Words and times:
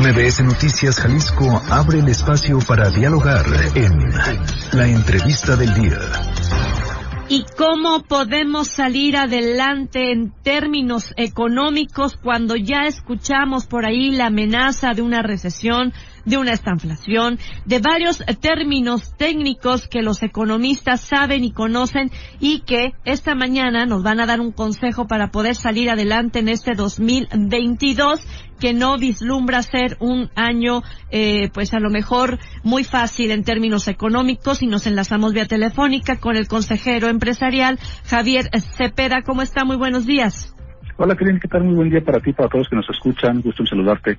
MBS 0.00 0.42
Noticias 0.42 0.98
Jalisco 0.98 1.62
abre 1.70 2.00
el 2.00 2.08
espacio 2.08 2.58
para 2.66 2.90
dialogar 2.90 3.46
en 3.76 4.10
la 4.72 4.88
entrevista 4.88 5.54
del 5.54 5.72
día. 5.72 5.98
¿Y 7.28 7.44
cómo 7.56 8.02
podemos 8.02 8.66
salir 8.66 9.16
adelante 9.16 10.10
en 10.10 10.32
términos 10.42 11.14
económicos 11.16 12.16
cuando 12.16 12.56
ya 12.56 12.86
escuchamos 12.86 13.66
por 13.66 13.86
ahí 13.86 14.10
la 14.10 14.26
amenaza 14.26 14.94
de 14.94 15.02
una 15.02 15.22
recesión, 15.22 15.92
de 16.24 16.38
una 16.38 16.52
estanflación, 16.52 17.38
de 17.64 17.78
varios 17.78 18.22
términos 18.40 19.14
técnicos 19.16 19.88
que 19.88 20.02
los 20.02 20.22
economistas 20.22 21.00
saben 21.00 21.44
y 21.44 21.52
conocen 21.52 22.10
y 22.40 22.60
que 22.60 22.92
esta 23.04 23.34
mañana 23.34 23.86
nos 23.86 24.02
van 24.02 24.20
a 24.20 24.26
dar 24.26 24.40
un 24.40 24.52
consejo 24.52 25.06
para 25.06 25.30
poder 25.30 25.54
salir 25.54 25.90
adelante 25.90 26.38
en 26.38 26.48
este 26.48 26.74
2022 26.74 28.20
que 28.60 28.72
no 28.72 28.98
vislumbra 28.98 29.62
ser 29.62 29.96
un 30.00 30.30
año, 30.36 30.82
eh, 31.10 31.50
pues 31.52 31.74
a 31.74 31.80
lo 31.80 31.90
mejor 31.90 32.38
muy 32.62 32.84
fácil 32.84 33.30
en 33.30 33.44
términos 33.44 33.88
económicos 33.88 34.62
y 34.62 34.66
nos 34.66 34.86
enlazamos 34.86 35.32
vía 35.32 35.46
telefónica 35.46 36.18
con 36.18 36.36
el 36.36 36.48
consejero 36.48 37.08
empresarial 37.08 37.78
Javier 38.06 38.48
Cepeda. 38.76 39.22
¿Cómo 39.22 39.42
está? 39.42 39.64
Muy 39.64 39.76
buenos 39.76 40.06
días. 40.06 40.53
Hola, 40.96 41.16
Karen, 41.16 41.40
¿qué 41.40 41.48
tal? 41.48 41.64
Muy 41.64 41.74
buen 41.74 41.90
día 41.90 42.00
para 42.00 42.20
ti, 42.20 42.32
para 42.32 42.48
todos 42.48 42.68
que 42.68 42.76
nos 42.76 42.88
escuchan. 42.88 43.40
Gusto 43.40 43.62
en 43.62 43.66
saludarte. 43.66 44.18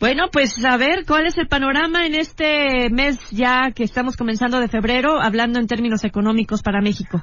Bueno, 0.00 0.24
pues 0.32 0.64
a 0.64 0.76
ver, 0.78 1.04
¿cuál 1.06 1.26
es 1.26 1.36
el 1.36 1.48
panorama 1.48 2.06
en 2.06 2.14
este 2.14 2.88
mes 2.90 3.30
ya 3.30 3.72
que 3.74 3.84
estamos 3.84 4.16
comenzando 4.16 4.58
de 4.58 4.68
febrero, 4.68 5.20
hablando 5.20 5.60
en 5.60 5.66
términos 5.66 6.02
económicos 6.02 6.62
para 6.62 6.80
México? 6.80 7.22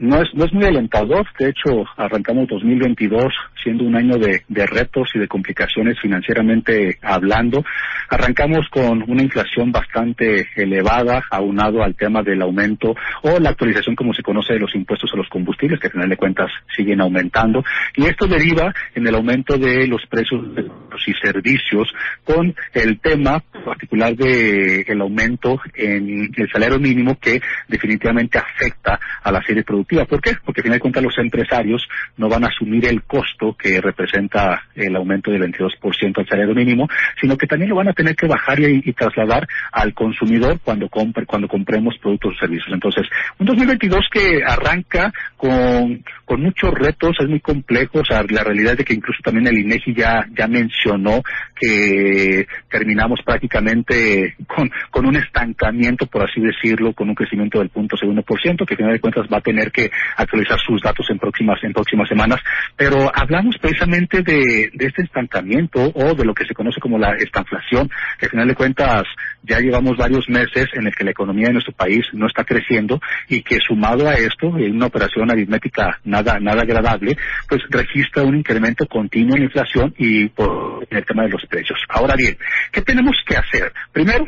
No 0.00 0.22
es, 0.22 0.32
no 0.32 0.46
es 0.46 0.52
muy 0.54 0.64
alentador, 0.64 1.26
de 1.38 1.50
hecho 1.50 1.84
arrancamos 1.94 2.48
2022 2.48 3.34
siendo 3.62 3.84
un 3.84 3.94
año 3.94 4.16
de, 4.16 4.42
de, 4.48 4.66
retos 4.66 5.10
y 5.14 5.18
de 5.18 5.28
complicaciones 5.28 6.00
financieramente 6.00 6.98
hablando. 7.02 7.62
Arrancamos 8.08 8.66
con 8.70 9.04
una 9.06 9.22
inflación 9.22 9.70
bastante 9.70 10.48
elevada, 10.56 11.22
aunado 11.30 11.82
al 11.82 11.96
tema 11.96 12.22
del 12.22 12.40
aumento 12.40 12.94
o 13.24 13.38
la 13.38 13.50
actualización 13.50 13.94
como 13.94 14.14
se 14.14 14.22
conoce 14.22 14.54
de 14.54 14.60
los 14.60 14.74
impuestos 14.74 15.10
a 15.12 15.18
los 15.18 15.28
combustibles, 15.28 15.78
que 15.78 15.88
al 15.88 15.92
final 15.92 16.08
de 16.08 16.16
cuentas 16.16 16.50
siguen 16.74 17.02
aumentando. 17.02 17.62
Y 17.94 18.06
esto 18.06 18.26
deriva 18.26 18.72
en 18.94 19.06
el 19.06 19.14
aumento 19.14 19.58
de 19.58 19.86
los 19.86 20.00
precios 20.06 20.54
de 20.54 20.62
los 20.62 21.06
y 21.06 21.12
servicios 21.14 21.92
con 22.24 22.54
el 22.72 23.00
tema 23.00 23.42
particular 23.66 24.16
de 24.16 24.80
el 24.80 25.00
aumento 25.02 25.60
en 25.74 26.30
el 26.34 26.50
salario 26.50 26.78
mínimo 26.78 27.18
que 27.20 27.40
definitivamente 27.68 28.38
afecta 28.38 28.98
a 29.22 29.30
la 29.30 29.42
serie 29.42 29.62
productiva 29.62 29.89
¿Por 29.90 30.20
qué? 30.20 30.36
Porque 30.44 30.60
al 30.60 30.64
final 30.64 30.76
de 30.76 30.80
cuentas 30.80 31.02
los 31.02 31.18
empresarios 31.18 31.88
no 32.16 32.28
van 32.28 32.44
a 32.44 32.48
asumir 32.48 32.86
el 32.86 33.02
costo 33.02 33.56
que 33.56 33.80
representa 33.80 34.62
el 34.74 34.94
aumento 34.94 35.30
del 35.30 35.42
22% 35.42 36.18
al 36.18 36.28
salario 36.28 36.54
mínimo, 36.54 36.88
sino 37.20 37.36
que 37.36 37.46
también 37.46 37.70
lo 37.70 37.76
van 37.76 37.88
a 37.88 37.92
tener 37.92 38.14
que 38.14 38.26
bajar 38.26 38.60
y, 38.60 38.92
trasladar 38.92 39.48
al 39.72 39.94
consumidor 39.94 40.60
cuando 40.62 40.88
compre, 40.88 41.24
cuando 41.24 41.48
compremos 41.48 41.96
productos 41.98 42.34
o 42.34 42.38
servicios. 42.38 42.72
Entonces, 42.72 43.06
un 43.38 43.46
2022 43.46 44.08
que 44.12 44.42
arranca 44.44 45.12
con, 45.36 46.04
con 46.24 46.42
muchos 46.42 46.72
retos, 46.74 47.16
es 47.18 47.28
muy 47.28 47.40
complejo, 47.40 48.02
la 48.08 48.44
realidad 48.44 48.72
es 48.72 48.78
de 48.78 48.84
que 48.84 48.94
incluso 48.94 49.20
también 49.22 49.46
el 49.46 49.58
INEGI 49.58 49.94
ya, 49.94 50.26
ya 50.36 50.46
mencionó 50.46 51.22
que 51.58 52.46
terminamos 52.70 53.20
prácticamente 53.24 54.36
con, 54.46 54.70
con 54.90 55.06
un 55.06 55.16
estancamiento, 55.16 56.06
por 56.06 56.22
así 56.22 56.40
decirlo, 56.40 56.92
con 56.92 57.08
un 57.08 57.14
crecimiento 57.14 57.58
del 57.58 57.70
punto 57.70 57.96
segundo 57.96 58.22
por 58.22 58.40
ciento, 58.40 58.66
que 58.66 58.74
al 58.74 58.78
final 58.78 58.92
de 58.92 59.00
cuentas 59.00 59.26
va 59.32 59.38
a 59.38 59.42
tener 59.42 59.72
que 59.72 59.79
actualizar 60.16 60.58
sus 60.58 60.82
datos 60.82 61.06
en 61.10 61.18
próximas 61.18 61.62
en 61.62 61.72
próximas 61.72 62.08
semanas, 62.08 62.40
pero 62.76 63.10
hablamos 63.14 63.56
precisamente 63.58 64.22
de, 64.22 64.70
este 64.78 65.02
estancamiento 65.02 65.92
o 65.94 66.14
de 66.14 66.24
lo 66.24 66.34
que 66.34 66.44
se 66.44 66.54
conoce 66.54 66.80
como 66.80 66.98
la 66.98 67.14
estanflación, 67.14 67.88
que 68.18 68.26
al 68.26 68.30
final 68.30 68.48
de 68.48 68.54
cuentas 68.54 69.04
ya 69.42 69.60
llevamos 69.60 69.96
varios 69.96 70.28
meses 70.28 70.66
en 70.74 70.86
el 70.86 70.94
que 70.94 71.04
la 71.04 71.12
economía 71.12 71.48
de 71.48 71.54
nuestro 71.54 71.74
país 71.74 72.04
no 72.12 72.26
está 72.26 72.44
creciendo 72.44 73.00
y 73.28 73.42
que 73.42 73.58
sumado 73.66 74.08
a 74.08 74.14
esto, 74.14 74.56
en 74.58 74.76
una 74.76 74.86
operación 74.86 75.30
aritmética 75.30 75.98
nada 76.04 76.38
nada 76.40 76.62
agradable, 76.62 77.16
pues 77.48 77.62
registra 77.70 78.22
un 78.22 78.36
incremento 78.36 78.86
continuo 78.86 79.36
en 79.36 79.42
la 79.42 79.46
inflación 79.46 79.94
y 79.98 80.28
por 80.28 80.86
el 80.90 81.04
tema 81.04 81.24
de 81.24 81.30
los 81.30 81.44
precios. 81.46 81.78
Ahora 81.88 82.14
bien, 82.16 82.36
¿qué 82.72 82.82
tenemos 82.82 83.16
que 83.26 83.36
hacer? 83.36 83.72
Primero, 83.92 84.26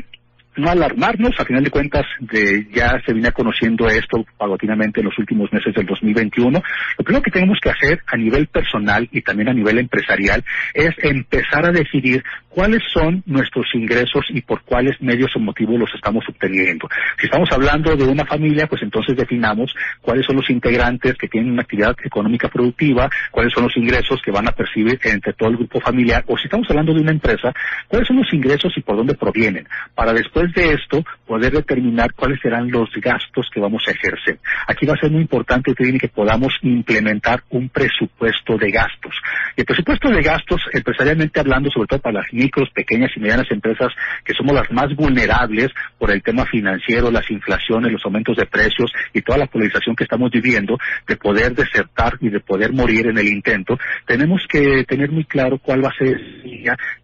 no 0.56 0.70
alarmarnos, 0.70 1.38
a 1.38 1.44
final 1.44 1.64
de 1.64 1.70
cuentas 1.70 2.04
de, 2.20 2.66
ya 2.72 3.00
se 3.04 3.12
viene 3.12 3.32
conociendo 3.32 3.88
esto 3.88 4.24
paulatinamente 4.36 5.00
en 5.00 5.06
los 5.06 5.18
últimos 5.18 5.52
meses 5.52 5.74
del 5.74 5.86
2021. 5.86 6.62
Lo 6.98 7.04
primero 7.04 7.22
que 7.22 7.30
tenemos 7.30 7.58
que 7.60 7.70
hacer 7.70 8.02
a 8.06 8.16
nivel 8.16 8.46
personal 8.48 9.08
y 9.10 9.22
también 9.22 9.48
a 9.48 9.54
nivel 9.54 9.78
empresarial 9.78 10.44
es 10.74 10.92
empezar 10.98 11.66
a 11.66 11.72
decidir 11.72 12.22
cuáles 12.48 12.82
son 12.92 13.22
nuestros 13.26 13.66
ingresos 13.74 14.26
y 14.28 14.42
por 14.42 14.62
cuáles 14.62 15.00
medios 15.00 15.34
o 15.36 15.38
motivos 15.38 15.78
los 15.78 15.94
estamos 15.94 16.24
obteniendo. 16.28 16.88
Si 17.18 17.26
estamos 17.26 17.50
hablando 17.50 17.96
de 17.96 18.04
una 18.04 18.26
familia, 18.26 18.66
pues 18.66 18.82
entonces 18.82 19.16
definamos 19.16 19.74
cuáles 20.00 20.26
son 20.26 20.36
los 20.36 20.50
integrantes 20.50 21.14
que 21.14 21.28
tienen 21.28 21.52
una 21.52 21.62
actividad 21.62 21.96
económica 22.04 22.48
productiva, 22.48 23.08
cuáles 23.30 23.52
son 23.54 23.64
los 23.64 23.76
ingresos 23.76 24.20
que 24.22 24.30
van 24.30 24.48
a 24.48 24.52
percibir 24.52 24.98
entre 25.04 25.32
todo 25.32 25.48
el 25.48 25.56
grupo 25.56 25.80
familiar, 25.80 26.24
o 26.26 26.36
si 26.36 26.44
estamos 26.44 26.68
hablando 26.68 26.92
de 26.92 27.00
una 27.00 27.12
empresa, 27.12 27.52
cuáles 27.88 28.06
son 28.06 28.18
los 28.18 28.32
ingresos 28.32 28.72
y 28.76 28.82
por 28.82 28.96
dónde 28.96 29.14
provienen, 29.14 29.66
para 29.94 30.12
después 30.12 30.41
de 30.52 30.72
esto 30.72 31.04
poder 31.26 31.52
determinar 31.52 32.12
cuáles 32.14 32.40
serán 32.40 32.70
los 32.70 32.90
gastos 32.96 33.48
que 33.52 33.60
vamos 33.60 33.82
a 33.86 33.92
ejercer. 33.92 34.38
Aquí 34.66 34.86
va 34.86 34.94
a 34.94 35.00
ser 35.00 35.10
muy 35.10 35.22
importante 35.22 35.74
que 35.74 36.08
podamos 36.08 36.54
implementar 36.62 37.42
un 37.50 37.68
presupuesto 37.68 38.56
de 38.56 38.70
gastos. 38.70 39.14
El 39.56 39.64
presupuesto 39.64 40.10
de 40.10 40.22
gastos, 40.22 40.62
empresarialmente 40.72 41.40
hablando, 41.40 41.70
sobre 41.70 41.86
todo 41.86 42.00
para 42.00 42.20
las 42.20 42.32
micros, 42.32 42.70
pequeñas 42.70 43.10
y 43.16 43.20
medianas 43.20 43.50
empresas 43.50 43.92
que 44.24 44.34
somos 44.34 44.54
las 44.54 44.70
más 44.70 44.94
vulnerables 44.96 45.68
por 45.98 46.10
el 46.10 46.22
tema 46.22 46.44
financiero, 46.46 47.10
las 47.10 47.30
inflaciones, 47.30 47.92
los 47.92 48.04
aumentos 48.04 48.36
de 48.36 48.46
precios 48.46 48.92
y 49.12 49.22
toda 49.22 49.38
la 49.38 49.46
polarización 49.46 49.94
que 49.94 50.04
estamos 50.04 50.30
viviendo, 50.30 50.78
de 51.06 51.16
poder 51.16 51.54
desertar 51.54 52.14
y 52.20 52.30
de 52.30 52.40
poder 52.40 52.72
morir 52.72 53.06
en 53.06 53.18
el 53.18 53.28
intento, 53.28 53.78
tenemos 54.06 54.42
que 54.48 54.84
tener 54.84 55.10
muy 55.10 55.24
claro 55.24 55.58
cuál 55.58 55.84
va 55.84 55.88
a 55.88 55.98
ser 55.98 56.20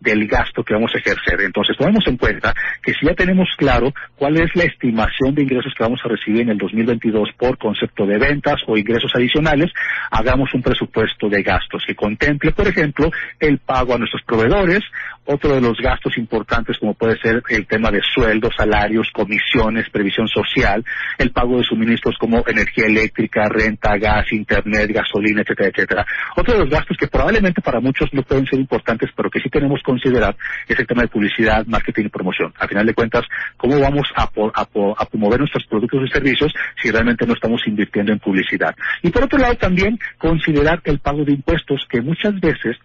el 0.04 0.26
gasto 0.26 0.62
que 0.62 0.74
vamos 0.74 0.92
a 0.94 0.98
ejercer. 0.98 1.40
Entonces, 1.40 1.76
tomemos 1.76 2.06
en 2.06 2.16
cuenta 2.16 2.54
que 2.82 2.92
si 2.94 3.06
ya 3.06 3.14
tenemos 3.14 3.27
claro 3.56 3.92
cuál 4.16 4.36
es 4.36 4.54
la 4.54 4.64
estimación 4.64 5.34
de 5.34 5.42
ingresos 5.42 5.72
que 5.76 5.84
vamos 5.84 6.00
a 6.04 6.08
recibir 6.08 6.42
en 6.42 6.50
el 6.50 6.58
2022 6.58 7.30
por 7.36 7.58
concepto 7.58 8.06
de 8.06 8.18
ventas 8.18 8.56
o 8.66 8.76
ingresos 8.76 9.10
adicionales, 9.14 9.70
hagamos 10.10 10.52
un 10.54 10.62
presupuesto 10.62 11.28
de 11.28 11.42
gastos 11.42 11.84
que 11.86 11.94
contemple, 11.94 12.52
por 12.52 12.66
ejemplo, 12.66 13.10
el 13.38 13.58
pago 13.58 13.94
a 13.94 13.98
nuestros 13.98 14.22
proveedores, 14.22 14.80
otro 15.24 15.54
de 15.54 15.60
los 15.60 15.76
gastos 15.78 16.16
importantes 16.16 16.78
como 16.78 16.94
puede 16.94 17.18
ser 17.18 17.42
el 17.50 17.66
tema 17.66 17.90
de 17.90 18.00
sueldos, 18.14 18.54
salarios, 18.56 19.08
comisiones, 19.12 19.90
previsión 19.90 20.26
social, 20.26 20.84
el 21.18 21.30
pago 21.30 21.58
de 21.58 21.64
suministros 21.64 22.16
como 22.18 22.42
energía 22.46 22.86
eléctrica, 22.86 23.48
renta, 23.48 23.96
gas, 23.98 24.32
internet, 24.32 24.90
gasolina, 24.90 25.42
etcétera, 25.42 25.68
etcétera. 25.68 26.06
Otro 26.34 26.54
de 26.54 26.60
los 26.60 26.70
gastos 26.70 26.96
que 26.96 27.08
probablemente 27.08 27.60
para 27.60 27.80
muchos 27.80 28.08
no 28.12 28.22
pueden 28.22 28.46
ser 28.46 28.58
importantes, 28.58 29.10
pero 29.14 29.30
que 29.30 29.40
sí 29.40 29.50
tenemos 29.50 29.80
que 29.80 29.90
considerar 29.90 30.34
es 30.66 30.78
el 30.78 30.86
tema 30.86 31.02
de 31.02 31.08
publicidad, 31.08 31.66
marketing 31.66 32.06
y 32.06 32.08
promoción. 32.08 32.52
A 32.58 32.66
final 32.66 32.86
de 32.86 32.94
cuentas, 32.94 33.17
¿cómo 33.56 33.78
vamos 33.80 34.06
a, 34.16 34.24
a, 34.24 35.06
promover 35.06 35.40
nuestros 35.40 35.66
productos 35.66 36.02
y 36.06 36.12
servicios 36.12 36.52
si 36.80 36.90
realmente 36.90 37.26
no 37.26 37.34
estamos 37.34 37.60
invirtiendo 37.66 38.12
en 38.12 38.18
publicidad? 38.18 38.74
Y 39.02 39.10
por 39.10 39.24
otro 39.24 39.38
lado 39.38 39.54
también 39.56 39.98
considerar 40.18 40.80
el 40.84 40.98
pago 40.98 41.24
de 41.24 41.32
impuestos 41.32 41.86
que 41.88 42.00
muchas 42.00 42.38
veces 42.40 42.76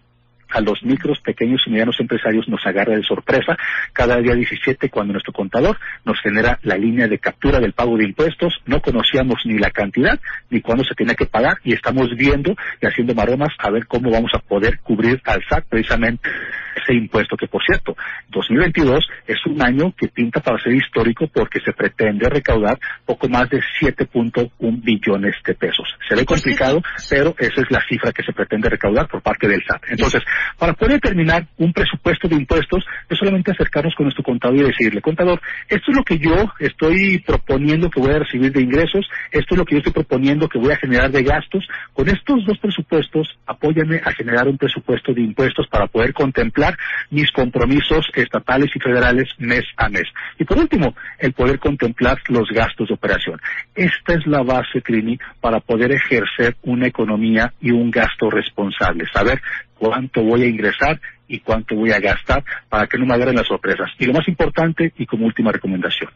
a 0.54 0.62
los 0.62 0.84
micros, 0.84 1.20
pequeños 1.20 1.62
y 1.66 1.72
medianos 1.72 2.00
empresarios 2.00 2.48
nos 2.48 2.66
agarra 2.66 2.96
de 2.96 3.04
sorpresa 3.04 3.58
cada 3.92 4.18
día 4.18 4.36
17 4.36 4.90
cuando 4.90 5.14
nuestro 5.14 5.34
contador 5.34 5.78
nos 6.06 6.20
genera 6.22 6.60
la 6.62 6.78
línea 6.78 7.08
de 7.08 7.20
captura 7.20 7.60
del 7.60 7.74
pago 7.74 7.98
de 7.98 8.06
impuestos. 8.06 8.54
No 8.66 8.82
conocíamos 8.82 9.42
ni 9.46 9.58
la 9.58 9.72
cantidad 9.72 10.20
ni 10.50 10.62
cuándo 10.62 10.84
se 10.84 10.96
tenía 10.96 11.16
que 11.16 11.26
pagar 11.26 11.58
y 11.64 11.74
estamos 11.74 12.16
viendo 12.16 12.56
y 12.82 12.86
haciendo 12.86 13.16
maromas 13.16 13.50
a 13.58 13.72
ver 13.72 13.88
cómo 13.88 14.12
vamos 14.12 14.32
a 14.36 14.40
poder 14.40 14.80
cubrir 14.80 15.22
al 15.26 15.42
SAT 15.50 15.66
precisamente 15.68 16.30
ese 16.84 16.94
impuesto 16.94 17.36
que, 17.38 17.48
por 17.48 17.64
cierto, 17.64 17.96
2022 18.30 19.06
es 19.28 19.38
un 19.46 19.62
año 19.62 19.94
que 19.98 20.08
pinta 20.08 20.42
para 20.42 20.62
ser 20.62 20.74
histórico 20.74 21.28
porque 21.28 21.60
se 21.60 21.72
pretende 21.74 22.30
recaudar 22.30 22.78
poco 23.06 23.28
más 23.30 23.50
de 23.50 23.62
7.1 23.82 24.52
billones 24.84 25.36
de 25.46 25.54
pesos. 25.56 25.88
Se 26.08 26.16
ve 26.16 26.26
complicado, 26.26 26.82
pero 27.10 27.36
esa 27.38 27.62
es 27.62 27.72
la 27.72 27.82
cifra 27.88 28.12
que 28.12 28.24
se 28.24 28.34
pretende 28.34 28.70
recaudar 28.70 29.08
por 29.08 29.22
parte 29.22 29.48
del 29.48 29.64
SAT. 29.66 29.84
Entonces, 29.90 30.24
para 30.58 30.74
poder 30.74 30.94
determinar 30.94 31.46
un 31.58 31.74
presupuesto 31.74 32.28
de 32.28 32.36
impuestos, 32.36 32.86
es 33.10 33.18
solamente 33.18 33.52
acercarnos 33.52 33.96
con 33.96 34.06
nuestro 34.06 34.24
contador 34.24 34.58
y 34.58 34.64
decirle, 34.64 35.02
contador, 35.02 35.42
esto 35.68 35.92
es 35.92 35.98
lo 35.98 36.04
que 36.04 36.18
yo 36.18 36.52
estoy 36.60 37.20
proponiendo 37.20 37.90
que 37.90 38.00
voy 38.00 38.12
a 38.12 38.20
recibir 38.20 38.52
de 38.52 38.62
ingresos, 38.62 39.08
esto 39.32 39.56
es 39.56 39.58
lo 39.58 39.66
que 39.66 39.76
yo 39.76 39.78
estoy 39.80 39.94
proponiendo 39.94 40.48
que 40.48 40.60
voy 40.60 40.72
a 40.72 40.78
generar 40.78 41.12
de 41.12 41.24
gastos. 41.24 41.66
Con 41.94 42.10
estos 42.10 42.46
dos 42.46 42.58
presupuestos, 42.60 43.28
apóyame 43.46 44.02
a 44.04 44.12
generar 44.12 44.48
un 44.48 44.58
presupuesto 44.58 45.14
de 45.14 45.22
impuestos 45.22 45.68
para 45.68 45.88
poder 45.88 46.14
contemplar 46.14 46.73
mis 47.10 47.32
compromisos 47.32 48.08
estatales 48.14 48.70
y 48.76 48.80
federales 48.80 49.30
mes 49.38 49.64
a 49.78 49.90
mes. 49.90 50.06
Y 50.38 50.46
por 50.46 50.58
último, 50.58 50.96
el 51.20 51.34
poder 51.34 51.60
contemplar 51.60 52.20
los 52.28 52.50
gastos 52.50 52.88
de 52.88 52.94
operación. 52.94 53.40
Esta 53.76 54.14
es 54.14 54.26
la 54.28 54.44
base, 54.44 54.82
Trini, 54.82 55.18
para 55.40 55.60
poder 55.60 55.92
ejercer 55.92 56.56
una 56.64 56.88
economía 56.88 57.54
y 57.62 57.72
un 57.72 57.92
gasto 57.92 58.30
responsable. 58.30 59.06
Saber 59.14 59.42
cuánto 59.78 60.24
voy 60.24 60.44
a 60.44 60.48
ingresar 60.48 61.00
y 61.28 61.40
cuánto 61.40 61.76
voy 61.76 61.92
a 61.92 62.00
gastar 62.00 62.44
para 62.70 62.88
que 62.88 62.98
no 62.98 63.06
me 63.06 63.16
agarren 63.16 63.36
las 63.36 63.48
sorpresas. 63.48 63.90
Y 63.98 64.06
lo 64.06 64.14
más 64.14 64.28
importante, 64.28 64.94
y 64.98 65.06
como 65.06 65.26
última 65.26 65.52
recomendación, 65.52 66.12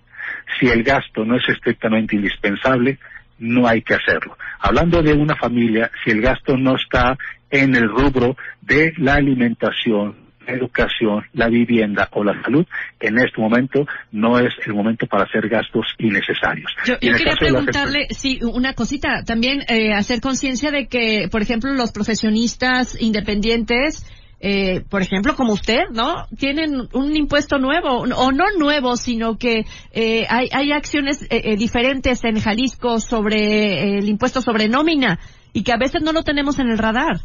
si 0.60 0.68
el 0.68 0.84
gasto 0.84 1.26
no 1.26 1.38
es 1.38 1.48
estrictamente 1.50 2.16
indispensable, 2.16 3.00
no 3.40 3.68
hay 3.68 3.82
que 3.82 3.96
hacerlo. 3.96 4.38
Hablando 4.60 5.02
de 5.02 5.14
una 5.14 5.36
familia, 5.36 5.92
si 6.04 6.12
el 6.12 6.22
gasto 6.22 6.58
no 6.58 6.76
está 6.76 7.18
en 7.50 7.76
el 7.76 7.88
rubro 7.90 8.36
de 8.62 8.94
la 8.98 9.16
alimentación, 9.16 10.16
la 10.48 10.54
educación, 10.54 11.26
la 11.34 11.48
vivienda 11.48 12.10
o 12.12 12.24
la 12.24 12.42
salud, 12.42 12.66
en 13.00 13.18
este 13.20 13.40
momento 13.42 13.86
no 14.12 14.40
es 14.40 14.54
el 14.66 14.74
momento 14.74 15.06
para 15.08 15.24
hacer 15.26 15.48
gastos 15.50 15.86
innecesarios. 16.00 16.72
Yo, 16.86 16.98
quería 17.00 17.36
preguntarle, 17.38 18.08
sí, 18.12 18.40
una 18.42 18.74
cosita, 18.74 19.24
también 19.26 19.64
eh, 19.68 19.94
hacer 19.94 20.22
conciencia 20.22 20.72
de 20.72 20.88
que, 20.88 21.28
por 21.32 21.42
ejemplo, 21.42 21.74
los 21.74 21.92
profesionistas 21.92 23.00
independientes, 23.00 24.06
eh, 24.40 24.82
por 24.88 25.02
ejemplo, 25.02 25.36
como 25.36 25.54
usted, 25.54 25.90
¿no? 25.92 26.28
Tienen 26.38 26.88
un 26.94 27.16
impuesto 27.16 27.58
nuevo, 27.58 28.02
o 28.02 28.32
no 28.32 28.46
nuevo, 28.58 28.96
sino 28.96 29.38
que 29.38 29.66
eh, 29.92 30.26
hay, 30.30 30.50
hay 30.52 30.72
acciones 30.72 31.26
eh, 31.30 31.58
diferentes 31.58 32.24
en 32.24 32.40
Jalisco 32.40 33.00
sobre 33.00 33.98
el 33.98 34.08
impuesto 34.08 34.42
sobre 34.42 34.68
nómina 34.68 35.20
y 35.54 35.64
que 35.64 35.74
a 35.74 35.78
veces 35.78 36.04
no 36.04 36.12
lo 36.12 36.24
tenemos 36.24 36.60
en 36.60 36.70
el 36.70 36.78
radar. 36.78 37.22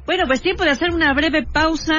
Bueno, 0.07 0.27
pues 0.27 0.43
tiempo 0.43 0.63
de 0.63 0.71
hacer 0.71 0.91
una 0.91 1.13
breve 1.13 1.45
pausa. 1.45 1.99